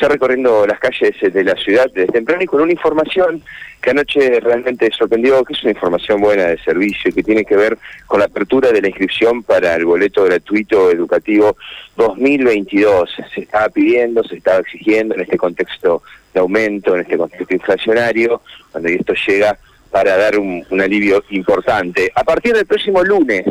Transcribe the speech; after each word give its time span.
ya 0.00 0.08
recorriendo 0.08 0.66
las 0.66 0.78
calles 0.78 1.14
de 1.20 1.44
la 1.44 1.54
ciudad 1.56 1.90
desde 1.92 2.12
temprano 2.12 2.42
y 2.42 2.46
con 2.46 2.60
una 2.62 2.72
información 2.72 3.42
que 3.80 3.90
anoche 3.90 4.40
realmente 4.40 4.90
sorprendió, 4.96 5.44
que 5.44 5.54
es 5.54 5.62
una 5.62 5.72
información 5.72 6.20
buena 6.20 6.44
de 6.44 6.58
servicio 6.58 7.10
y 7.10 7.12
que 7.12 7.22
tiene 7.22 7.44
que 7.44 7.56
ver 7.56 7.78
con 8.06 8.20
la 8.20 8.26
apertura 8.26 8.72
de 8.72 8.82
la 8.82 8.88
inscripción 8.88 9.42
para 9.42 9.74
el 9.74 9.84
boleto 9.84 10.24
gratuito 10.24 10.90
educativo 10.90 11.56
2022. 11.96 13.10
Se 13.34 13.42
estaba 13.42 13.68
pidiendo, 13.68 14.22
se 14.24 14.36
estaba 14.36 14.58
exigiendo 14.58 15.14
en 15.14 15.22
este 15.22 15.36
contexto 15.36 16.02
de 16.32 16.40
aumento, 16.40 16.94
en 16.94 17.02
este 17.02 17.16
contexto 17.16 17.54
inflacionario, 17.54 18.42
cuando 18.70 18.88
esto 18.88 19.14
llega 19.26 19.58
para 19.90 20.16
dar 20.16 20.38
un, 20.38 20.64
un 20.70 20.80
alivio 20.80 21.24
importante. 21.30 22.10
A 22.14 22.22
partir 22.22 22.54
del 22.54 22.66
próximo 22.66 23.02
lunes, 23.02 23.44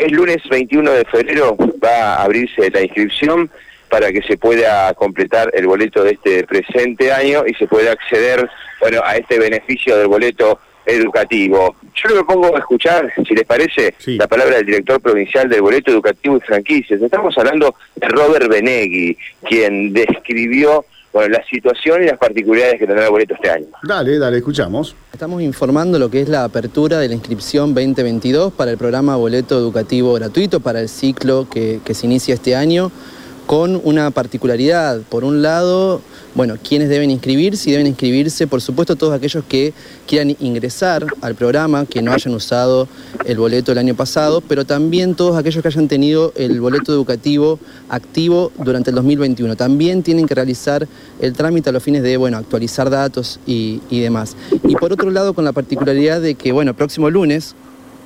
el 0.00 0.12
lunes 0.12 0.38
21 0.48 0.90
de 0.90 1.04
febrero, 1.04 1.56
va 1.84 2.14
a 2.14 2.24
abrirse 2.24 2.70
la 2.70 2.82
inscripción 2.82 3.50
para 3.92 4.10
que 4.10 4.22
se 4.22 4.38
pueda 4.38 4.94
completar 4.94 5.50
el 5.52 5.66
boleto 5.66 6.02
de 6.02 6.12
este 6.12 6.44
presente 6.44 7.12
año 7.12 7.44
y 7.46 7.52
se 7.52 7.66
pueda 7.66 7.92
acceder 7.92 8.48
bueno 8.80 9.02
a 9.04 9.18
este 9.18 9.38
beneficio 9.38 9.98
del 9.98 10.06
boleto 10.06 10.58
educativo. 10.86 11.76
Yo 11.94 12.16
me 12.16 12.24
pongo 12.24 12.56
a 12.56 12.58
escuchar, 12.58 13.12
si 13.14 13.34
les 13.34 13.44
parece, 13.44 13.94
la 14.06 14.26
palabra 14.26 14.56
del 14.56 14.64
director 14.64 14.98
provincial 14.98 15.46
del 15.46 15.60
boleto 15.60 15.90
educativo 15.90 16.38
y 16.38 16.40
franquicias. 16.40 17.02
Estamos 17.02 17.36
hablando 17.36 17.74
de 17.94 18.08
Robert 18.08 18.48
Benegui, 18.48 19.14
quien 19.46 19.92
describió 19.92 20.86
bueno, 21.12 21.28
la 21.28 21.44
situación 21.44 22.02
y 22.02 22.06
las 22.06 22.16
particularidades 22.16 22.78
que 22.78 22.86
tendrá 22.86 23.04
el 23.04 23.10
boleto 23.10 23.34
este 23.34 23.50
año. 23.50 23.66
Dale, 23.82 24.18
dale, 24.18 24.38
escuchamos. 24.38 24.96
Estamos 25.12 25.42
informando 25.42 25.98
lo 25.98 26.10
que 26.10 26.22
es 26.22 26.30
la 26.30 26.44
apertura 26.44 26.98
de 26.98 27.08
la 27.08 27.14
inscripción 27.14 27.74
2022 27.74 28.54
para 28.54 28.70
el 28.70 28.78
programa 28.78 29.16
Boleto 29.16 29.58
Educativo 29.58 30.14
Gratuito 30.14 30.60
para 30.60 30.80
el 30.80 30.88
ciclo 30.88 31.46
que, 31.50 31.80
que 31.84 31.92
se 31.92 32.06
inicia 32.06 32.32
este 32.32 32.56
año 32.56 32.90
con 33.52 33.78
una 33.84 34.10
particularidad. 34.10 35.02
Por 35.10 35.24
un 35.24 35.42
lado, 35.42 36.00
bueno, 36.34 36.54
¿quiénes 36.66 36.88
deben 36.88 37.10
inscribirse? 37.10 37.68
Y 37.68 37.72
deben 37.72 37.86
inscribirse, 37.86 38.46
por 38.46 38.62
supuesto, 38.62 38.96
todos 38.96 39.12
aquellos 39.12 39.44
que 39.44 39.74
quieran 40.06 40.34
ingresar 40.40 41.04
al 41.20 41.34
programa, 41.34 41.84
que 41.84 42.00
no 42.00 42.14
hayan 42.14 42.34
usado 42.34 42.88
el 43.26 43.36
boleto 43.36 43.70
el 43.70 43.76
año 43.76 43.94
pasado, 43.94 44.40
pero 44.40 44.64
también 44.64 45.14
todos 45.14 45.36
aquellos 45.36 45.60
que 45.60 45.68
hayan 45.68 45.86
tenido 45.86 46.32
el 46.34 46.62
boleto 46.62 46.94
educativo 46.94 47.58
activo 47.90 48.52
durante 48.56 48.88
el 48.88 48.96
2021. 48.96 49.54
También 49.54 50.02
tienen 50.02 50.26
que 50.26 50.34
realizar 50.34 50.88
el 51.20 51.34
trámite 51.34 51.68
a 51.68 51.74
los 51.74 51.82
fines 51.82 52.02
de, 52.02 52.16
bueno, 52.16 52.38
actualizar 52.38 52.88
datos 52.88 53.38
y, 53.46 53.82
y 53.90 54.00
demás. 54.00 54.34
Y 54.66 54.76
por 54.76 54.94
otro 54.94 55.10
lado, 55.10 55.34
con 55.34 55.44
la 55.44 55.52
particularidad 55.52 56.22
de 56.22 56.36
que, 56.36 56.52
bueno, 56.52 56.72
próximo 56.72 57.10
lunes, 57.10 57.54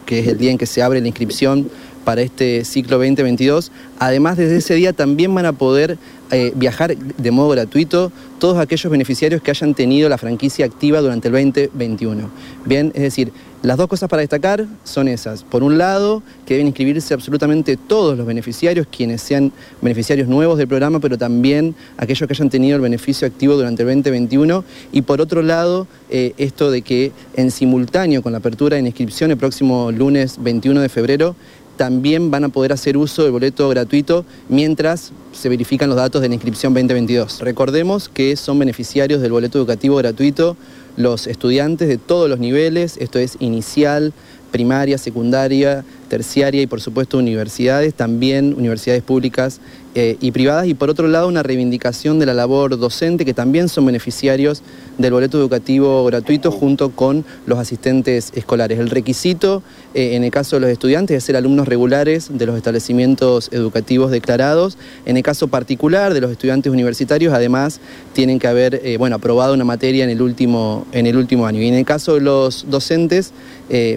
que 0.06 0.20
es 0.20 0.28
el 0.28 0.38
día 0.38 0.50
en 0.50 0.58
que 0.58 0.66
se 0.66 0.82
abre 0.82 1.00
la 1.00 1.08
inscripción 1.08 1.68
para 2.06 2.22
este 2.22 2.64
ciclo 2.64 2.98
2022. 2.98 3.72
Además, 3.98 4.36
desde 4.36 4.58
ese 4.58 4.74
día 4.74 4.92
también 4.92 5.34
van 5.34 5.44
a 5.44 5.52
poder 5.52 5.98
eh, 6.30 6.52
viajar 6.54 6.96
de 6.96 7.30
modo 7.32 7.48
gratuito 7.48 8.12
todos 8.38 8.58
aquellos 8.58 8.90
beneficiarios 8.90 9.42
que 9.42 9.50
hayan 9.50 9.74
tenido 9.74 10.08
la 10.08 10.16
franquicia 10.16 10.64
activa 10.66 11.00
durante 11.00 11.26
el 11.26 11.34
2021. 11.34 12.30
Bien, 12.64 12.92
es 12.94 13.02
decir, 13.02 13.32
las 13.62 13.76
dos 13.76 13.88
cosas 13.88 14.08
para 14.08 14.20
destacar 14.20 14.66
son 14.84 15.08
esas. 15.08 15.42
Por 15.42 15.64
un 15.64 15.78
lado, 15.78 16.22
que 16.44 16.54
deben 16.54 16.68
inscribirse 16.68 17.12
absolutamente 17.12 17.76
todos 17.76 18.16
los 18.16 18.24
beneficiarios, 18.24 18.86
quienes 18.86 19.20
sean 19.22 19.50
beneficiarios 19.82 20.28
nuevos 20.28 20.58
del 20.58 20.68
programa, 20.68 21.00
pero 21.00 21.18
también 21.18 21.74
aquellos 21.96 22.28
que 22.28 22.34
hayan 22.34 22.50
tenido 22.50 22.76
el 22.76 22.82
beneficio 22.82 23.26
activo 23.26 23.56
durante 23.56 23.82
el 23.82 23.88
2021. 23.88 24.62
Y 24.92 25.02
por 25.02 25.20
otro 25.20 25.42
lado, 25.42 25.88
eh, 26.10 26.34
esto 26.36 26.70
de 26.70 26.82
que 26.82 27.10
en 27.34 27.50
simultáneo 27.50 28.22
con 28.22 28.30
la 28.30 28.38
apertura 28.38 28.76
de 28.76 28.82
inscripción 28.82 29.32
el 29.32 29.36
próximo 29.36 29.90
lunes 29.90 30.36
21 30.40 30.80
de 30.80 30.88
febrero, 30.88 31.34
también 31.76 32.30
van 32.30 32.44
a 32.44 32.48
poder 32.48 32.72
hacer 32.72 32.96
uso 32.96 33.22
del 33.22 33.32
boleto 33.32 33.68
gratuito 33.68 34.24
mientras 34.48 35.12
se 35.32 35.48
verifican 35.48 35.88
los 35.88 35.96
datos 35.96 36.22
de 36.22 36.28
la 36.28 36.34
inscripción 36.34 36.74
2022. 36.74 37.40
Recordemos 37.40 38.08
que 38.08 38.36
son 38.36 38.58
beneficiarios 38.58 39.20
del 39.20 39.32
boleto 39.32 39.58
educativo 39.58 39.96
gratuito 39.96 40.56
los 40.96 41.26
estudiantes 41.26 41.88
de 41.88 41.98
todos 41.98 42.28
los 42.28 42.38
niveles, 42.38 42.96
esto 42.98 43.18
es 43.18 43.36
inicial, 43.38 44.14
primaria, 44.50 44.96
secundaria, 44.96 45.84
terciaria 46.08 46.62
y 46.62 46.66
por 46.66 46.80
supuesto 46.80 47.18
universidades, 47.18 47.92
también 47.94 48.54
universidades 48.54 49.02
públicas 49.02 49.60
eh, 49.98 50.18
y 50.20 50.30
privadas, 50.30 50.66
y 50.66 50.74
por 50.74 50.90
otro 50.90 51.08
lado 51.08 51.26
una 51.26 51.42
reivindicación 51.42 52.18
de 52.18 52.26
la 52.26 52.34
labor 52.34 52.78
docente, 52.78 53.24
que 53.24 53.32
también 53.32 53.70
son 53.70 53.86
beneficiarios 53.86 54.62
del 54.98 55.10
boleto 55.14 55.38
educativo 55.38 56.04
gratuito 56.04 56.52
junto 56.52 56.90
con 56.90 57.24
los 57.46 57.58
asistentes 57.58 58.30
escolares. 58.34 58.78
El 58.78 58.90
requisito 58.90 59.62
eh, 59.94 60.14
en 60.14 60.22
el 60.22 60.30
caso 60.30 60.56
de 60.56 60.60
los 60.60 60.68
estudiantes 60.68 61.16
es 61.16 61.24
ser 61.24 61.34
alumnos 61.34 61.66
regulares 61.66 62.28
de 62.30 62.44
los 62.44 62.58
establecimientos 62.58 63.48
educativos 63.52 64.10
declarados. 64.10 64.76
En 65.06 65.16
el 65.16 65.22
caso 65.22 65.48
particular 65.48 66.12
de 66.12 66.20
los 66.20 66.30
estudiantes 66.30 66.70
universitarios, 66.70 67.32
además, 67.32 67.80
tienen 68.12 68.38
que 68.38 68.48
haber 68.48 68.82
eh, 68.84 68.98
bueno, 68.98 69.16
aprobado 69.16 69.54
una 69.54 69.64
materia 69.64 70.04
en 70.04 70.10
el, 70.10 70.20
último, 70.20 70.86
en 70.92 71.06
el 71.06 71.16
último 71.16 71.46
año. 71.46 71.62
Y 71.62 71.68
en 71.68 71.74
el 71.74 71.86
caso 71.86 72.16
de 72.16 72.20
los 72.20 72.66
docentes, 72.68 73.32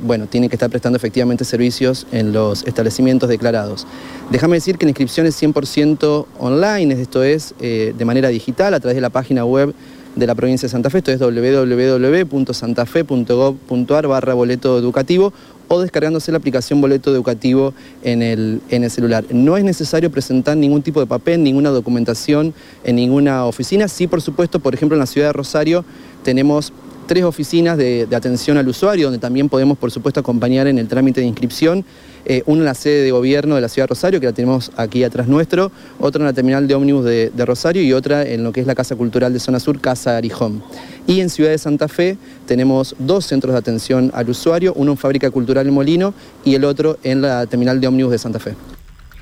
bueno, 0.02 0.28
tienen 0.28 0.50
que 0.50 0.56
estar 0.56 0.70
prestando 0.70 0.96
efectivamente 0.96 1.44
servicios 1.44 2.08
en 2.12 2.32
los 2.32 2.66
establecimientos 2.66 3.30
declarados. 3.30 3.86
Déjame 4.32 4.56
decir 4.56 4.78
que 4.78 4.86
la 4.86 4.92
inscripción 4.92 5.28
es 5.28 5.40
100% 5.40 5.89
online, 6.38 7.02
esto 7.02 7.24
es 7.24 7.56
eh, 7.60 7.94
de 7.98 8.06
manera 8.06 8.30
digital 8.30 8.74
a 8.74 8.80
través 8.80 8.96
de 8.96 9.02
la 9.02 9.10
página 9.10 9.44
web 9.46 9.74
de 10.16 10.28
la 10.28 10.36
provincia 10.36 10.68
de 10.68 10.72
Santa 10.72 10.90
Fe, 10.90 11.00
esto 11.00 11.12
es 11.12 11.20
www.santafe.gov.ar 11.20 14.08
barra 14.08 14.34
boleto 14.34 14.78
educativo 14.78 15.34
o 15.70 15.80
descargándose 15.80 16.32
la 16.32 16.40
aplicación 16.40 16.82
boleto 16.82 17.14
educativo 17.14 17.74
en 18.04 18.22
el, 18.22 18.62
en 18.70 18.84
el 18.84 18.92
celular. 18.92 19.24
No 19.32 19.56
es 19.56 19.64
necesario 19.64 20.12
presentar 20.12 20.58
ningún 20.58 20.82
tipo 20.82 21.00
de 21.00 21.06
papel, 21.06 21.44
ninguna 21.44 21.70
documentación 21.70 22.54
en 22.84 22.96
ninguna 22.96 23.46
oficina. 23.46 23.88
Sí, 23.88 24.08
por 24.08 24.22
supuesto, 24.22 24.60
por 24.60 24.74
ejemplo, 24.74 24.96
en 24.96 25.00
la 25.00 25.06
ciudad 25.06 25.28
de 25.28 25.34
Rosario 25.34 25.86
tenemos 26.24 26.74
tres 27.10 27.24
oficinas 27.24 27.76
de, 27.76 28.08
atención 28.16 28.58
al 28.58 28.68
usuario, 28.68 29.08
donde 29.08 29.18
también 29.18 29.50
podemos, 29.50 29.80
por 29.80 29.90
supuesto, 29.90 30.20
acompañar 30.20 30.68
en 30.68 30.78
el 30.78 30.88
trámite 30.88 31.22
de 31.22 31.26
inscripción. 31.26 31.84
Eh, 32.24 32.44
una 32.46 32.60
en 32.60 32.66
la 32.66 32.76
sede 32.76 33.02
de 33.02 33.10
gobierno 33.10 33.56
de 33.56 33.62
la 33.62 33.68
ciudad 33.68 33.88
de 33.88 33.96
Rosario, 33.96 34.20
que 34.20 34.28
la 34.28 34.34
tenemos 34.34 34.72
aquí 34.78 35.04
atrás 35.04 35.28
nuestro, 35.28 35.72
otra 36.00 36.20
en 36.20 36.28
la 36.28 36.34
terminal 36.34 36.68
de 36.68 36.76
ómnibus 36.76 37.06
de, 37.06 37.32
Rosario 37.48 37.82
y 37.82 37.94
otra 37.94 38.22
en 38.22 38.44
lo 38.44 38.52
que 38.52 38.62
es 38.62 38.68
la 38.68 38.76
Casa 38.76 38.96
Cultural 38.96 39.34
de 39.34 39.40
Zona 39.40 39.60
Sur, 39.60 39.82
Casa 39.82 40.18
Arijón. 40.18 40.62
Y 41.08 41.22
en 41.22 41.32
Ciudad 41.32 41.50
de 41.50 41.58
Santa 41.58 41.88
Fe 41.88 42.16
tenemos 42.46 42.96
dos 43.00 43.26
centros 43.26 43.54
de 43.54 43.58
atención 43.58 44.12
al 44.14 44.30
usuario, 44.30 44.74
uno 44.76 44.92
en 44.92 44.98
Fábrica 44.98 45.32
Cultural 45.32 45.72
Molino 45.72 46.14
y 46.46 46.54
el 46.54 46.64
otro 46.64 47.00
en 47.02 47.24
la 47.24 47.48
terminal 47.48 47.82
de 47.82 47.88
ómnibus 47.88 48.12
de 48.12 48.20
Santa 48.20 48.38
Fe. 48.38 48.54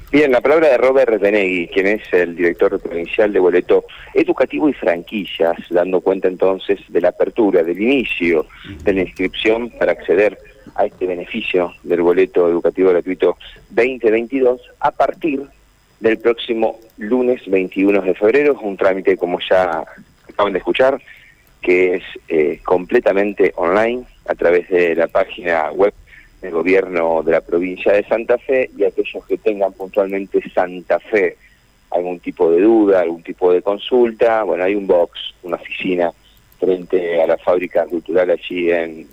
Bien, 0.09 0.31
la 0.31 0.39
palabra 0.39 0.69
de 0.69 0.77
Robert 0.77 1.19
Benegui, 1.19 1.67
quien 1.67 1.85
es 1.85 2.01
el 2.13 2.33
director 2.33 2.79
provincial 2.79 3.33
de 3.33 3.39
Boleto 3.39 3.83
Educativo 4.13 4.69
y 4.69 4.73
Franquillas, 4.73 5.57
dando 5.69 5.99
cuenta 5.99 6.29
entonces 6.29 6.79
de 6.87 7.01
la 7.01 7.09
apertura, 7.09 7.61
del 7.61 7.81
inicio 7.81 8.45
de 8.83 8.93
la 8.93 9.01
inscripción 9.01 9.69
para 9.71 9.91
acceder 9.91 10.37
a 10.75 10.85
este 10.85 11.07
beneficio 11.07 11.73
del 11.83 12.03
boleto 12.03 12.47
educativo 12.47 12.91
gratuito 12.91 13.37
2022 13.71 14.61
a 14.79 14.91
partir 14.91 15.43
del 15.99 16.17
próximo 16.19 16.79
lunes 16.97 17.41
21 17.45 18.01
de 18.01 18.15
febrero, 18.15 18.57
un 18.61 18.77
trámite 18.77 19.17
como 19.17 19.39
ya 19.41 19.83
acaban 20.29 20.53
de 20.53 20.59
escuchar, 20.59 21.01
que 21.61 21.95
es 21.95 22.03
eh, 22.29 22.61
completamente 22.63 23.51
online 23.57 24.05
a 24.25 24.35
través 24.35 24.69
de 24.69 24.95
la 24.95 25.07
página 25.07 25.69
web 25.71 25.93
el 26.41 26.51
gobierno 26.51 27.23
de 27.23 27.31
la 27.31 27.41
provincia 27.41 27.93
de 27.93 28.03
Santa 28.03 28.37
Fe 28.37 28.69
y 28.77 28.83
aquellos 28.83 29.25
que 29.25 29.37
tengan 29.37 29.73
puntualmente 29.73 30.41
Santa 30.53 30.99
Fe 30.99 31.37
algún 31.91 32.19
tipo 32.19 32.51
de 32.51 32.61
duda, 32.61 33.01
algún 33.01 33.23
tipo 33.23 33.51
de 33.51 33.61
consulta, 33.61 34.43
bueno, 34.43 34.63
hay 34.63 34.75
un 34.75 34.87
box, 34.87 35.33
una 35.43 35.55
oficina 35.55 36.11
frente 36.59 37.21
a 37.21 37.27
la 37.27 37.37
fábrica 37.37 37.85
cultural 37.85 38.29
allí 38.29 38.71
en 38.71 39.07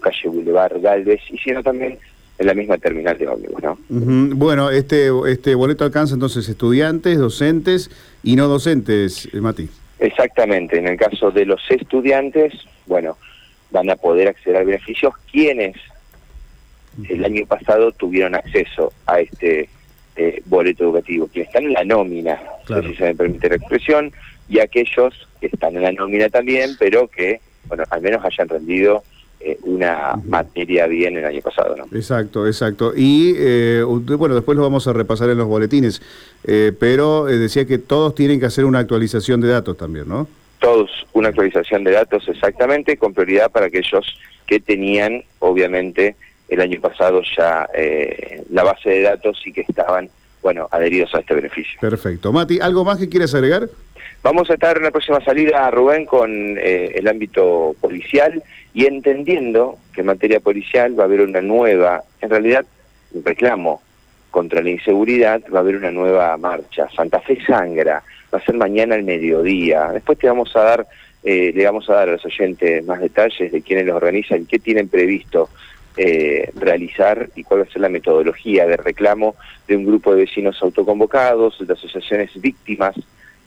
calle 0.00 0.28
Boulevard 0.28 0.80
Galvez 0.80 1.20
y 1.30 1.38
sino 1.38 1.62
también 1.62 1.98
en 2.38 2.46
la 2.46 2.54
misma 2.54 2.78
terminal 2.78 3.18
de 3.18 3.28
ómnibus, 3.28 3.62
¿no? 3.62 3.78
Bueno, 3.90 4.70
este, 4.70 5.10
este 5.28 5.54
boleto 5.54 5.84
alcanza 5.84 6.14
entonces 6.14 6.48
estudiantes, 6.48 7.18
docentes 7.18 7.90
y 8.22 8.34
no 8.34 8.48
docentes, 8.48 9.28
eh, 9.32 9.40
Mati. 9.42 9.68
Exactamente, 9.98 10.78
en 10.78 10.88
el 10.88 10.96
caso 10.96 11.30
de 11.30 11.44
los 11.44 11.60
estudiantes, 11.70 12.54
bueno, 12.86 13.18
van 13.70 13.90
a 13.90 13.96
poder 13.96 14.28
acceder 14.28 14.56
a 14.56 14.64
beneficios 14.64 15.12
quienes 15.30 15.76
el 17.08 17.24
año 17.24 17.46
pasado 17.46 17.92
tuvieron 17.92 18.34
acceso 18.34 18.92
a 19.06 19.20
este 19.20 19.68
eh, 20.16 20.42
boleto 20.46 20.84
educativo, 20.84 21.28
quienes 21.32 21.48
están 21.48 21.64
en 21.64 21.72
la 21.72 21.84
nómina, 21.84 22.38
si 22.66 22.94
se 22.94 23.04
me 23.04 23.14
permite 23.14 23.48
la 23.48 23.54
expresión, 23.54 24.12
y 24.48 24.58
aquellos 24.58 25.14
que 25.40 25.46
están 25.46 25.76
en 25.76 25.82
la 25.82 25.92
nómina 25.92 26.28
también, 26.28 26.72
pero 26.78 27.08
que, 27.08 27.40
bueno, 27.66 27.84
al 27.88 28.02
menos 28.02 28.22
hayan 28.24 28.48
rendido 28.48 29.02
eh, 29.40 29.56
una 29.62 30.16
materia 30.26 30.86
bien 30.88 31.16
el 31.16 31.24
año 31.24 31.40
pasado, 31.40 31.76
¿no? 31.76 31.84
Exacto, 31.96 32.46
exacto. 32.46 32.92
Y 32.94 33.34
eh, 33.38 33.82
bueno, 33.84 34.34
después 34.34 34.56
lo 34.56 34.62
vamos 34.62 34.86
a 34.88 34.92
repasar 34.92 35.30
en 35.30 35.38
los 35.38 35.46
boletines, 35.46 36.02
pero 36.78 37.24
decía 37.24 37.64
que 37.64 37.78
todos 37.78 38.14
tienen 38.14 38.40
que 38.40 38.46
hacer 38.46 38.64
una 38.64 38.80
actualización 38.80 39.40
de 39.40 39.48
datos 39.48 39.76
también, 39.76 40.08
¿no? 40.08 40.28
Todos, 40.58 40.90
una 41.14 41.28
actualización 41.28 41.84
de 41.84 41.92
datos 41.92 42.28
exactamente, 42.28 42.98
con 42.98 43.14
prioridad 43.14 43.50
para 43.50 43.66
aquellos 43.66 44.18
que 44.46 44.60
tenían, 44.60 45.22
obviamente, 45.38 46.16
el 46.50 46.60
año 46.60 46.80
pasado 46.80 47.22
ya 47.36 47.68
eh, 47.74 48.42
la 48.50 48.64
base 48.64 48.90
de 48.90 49.02
datos 49.02 49.40
y 49.46 49.52
que 49.52 49.62
estaban, 49.62 50.10
bueno, 50.42 50.68
adheridos 50.70 51.14
a 51.14 51.20
este 51.20 51.34
beneficio. 51.34 51.80
Perfecto. 51.80 52.32
Mati, 52.32 52.58
¿algo 52.60 52.84
más 52.84 52.98
que 52.98 53.08
quieres 53.08 53.34
agregar? 53.34 53.68
Vamos 54.22 54.50
a 54.50 54.54
estar 54.54 54.76
en 54.76 54.82
la 54.82 54.90
próxima 54.90 55.24
salida, 55.24 55.70
Rubén, 55.70 56.04
con 56.04 56.58
eh, 56.58 56.92
el 56.94 57.08
ámbito 57.08 57.74
policial 57.80 58.42
y 58.74 58.84
entendiendo 58.84 59.78
que 59.94 60.02
en 60.02 60.08
materia 60.08 60.40
policial 60.40 60.98
va 60.98 61.04
a 61.04 61.06
haber 61.06 61.22
una 61.22 61.40
nueva, 61.40 62.02
en 62.20 62.28
realidad, 62.28 62.66
un 63.12 63.24
reclamo 63.24 63.80
contra 64.30 64.60
la 64.60 64.70
inseguridad, 64.70 65.40
va 65.52 65.58
a 65.58 65.62
haber 65.62 65.76
una 65.76 65.90
nueva 65.90 66.36
marcha. 66.36 66.88
Santa 66.94 67.20
Fe 67.20 67.38
Sangra, 67.46 68.02
va 68.32 68.38
a 68.38 68.44
ser 68.44 68.56
mañana 68.56 68.96
al 68.96 69.04
mediodía. 69.04 69.90
Después 69.92 70.18
te 70.18 70.26
vamos 70.26 70.54
a 70.54 70.60
dar, 70.60 70.86
eh, 71.24 71.52
le 71.54 71.64
vamos 71.64 71.88
a 71.88 71.94
dar 71.94 72.08
a 72.08 72.12
los 72.12 72.24
oyentes 72.24 72.84
más 72.84 73.00
detalles 73.00 73.50
de 73.50 73.62
quiénes 73.62 73.86
los 73.86 73.96
organizan 73.96 74.42
y 74.42 74.46
qué 74.46 74.58
tienen 74.58 74.88
previsto 74.88 75.48
eh, 75.96 76.50
realizar 76.54 77.30
y 77.34 77.42
cuál 77.42 77.60
va 77.60 77.64
a 77.64 77.72
ser 77.72 77.82
la 77.82 77.88
metodología 77.88 78.66
de 78.66 78.76
reclamo 78.76 79.34
de 79.66 79.76
un 79.76 79.84
grupo 79.84 80.14
de 80.14 80.24
vecinos 80.24 80.60
autoconvocados, 80.62 81.56
de 81.66 81.72
asociaciones 81.72 82.30
víctimas 82.40 82.94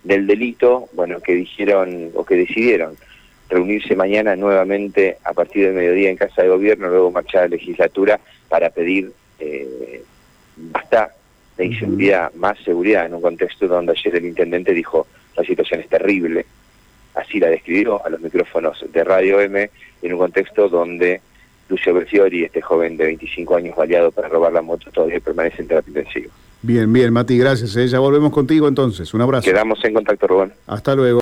del 0.03 0.27
delito, 0.27 0.89
bueno, 0.93 1.21
que 1.21 1.33
dijeron 1.33 2.11
o 2.13 2.25
que 2.25 2.35
decidieron 2.35 2.95
reunirse 3.49 3.95
mañana 3.95 4.35
nuevamente 4.35 5.17
a 5.23 5.33
partir 5.33 5.65
del 5.65 5.75
mediodía 5.75 6.09
en 6.09 6.17
Casa 6.17 6.41
de 6.41 6.49
Gobierno, 6.49 6.89
luego 6.89 7.11
marchar 7.11 7.41
a 7.41 7.43
la 7.43 7.55
legislatura 7.55 8.19
para 8.49 8.69
pedir 8.69 9.11
eh, 9.39 10.03
basta 10.57 11.13
de 11.57 11.65
inseguridad, 11.65 12.33
más 12.33 12.57
seguridad, 12.63 13.05
en 13.05 13.13
un 13.13 13.21
contexto 13.21 13.67
donde 13.67 13.91
ayer 13.91 14.15
el 14.15 14.25
intendente 14.25 14.73
dijo 14.73 15.07
la 15.35 15.43
situación 15.43 15.81
es 15.81 15.89
terrible, 15.89 16.45
así 17.15 17.39
la 17.39 17.47
describió 17.47 18.03
a 18.05 18.09
los 18.09 18.21
micrófonos 18.21 18.83
de 18.91 19.03
Radio 19.03 19.39
M, 19.39 19.69
en 20.01 20.13
un 20.13 20.19
contexto 20.19 20.67
donde 20.67 21.21
Lucio 21.73 21.93
Berciori, 21.93 22.43
este 22.43 22.61
joven 22.61 22.97
de 22.97 23.05
25 23.05 23.55
años 23.55 23.75
baleado 23.75 24.11
para 24.11 24.27
robar 24.27 24.53
la 24.53 24.61
moto, 24.61 24.91
todavía 24.91 25.19
permanece 25.19 25.63
en 25.63 25.67
terapia 25.67 25.89
intensiva. 25.89 26.31
Bien, 26.61 26.91
bien, 26.93 27.11
Mati, 27.11 27.37
gracias. 27.37 27.75
¿eh? 27.75 27.87
Ya 27.87 27.99
volvemos 27.99 28.31
contigo 28.31 28.67
entonces. 28.69 29.13
Un 29.13 29.21
abrazo. 29.21 29.43
Quedamos 29.43 29.83
en 29.83 29.95
contacto, 29.95 30.27
Rubén. 30.27 30.53
Hasta 30.67 30.95
luego. 30.95 31.11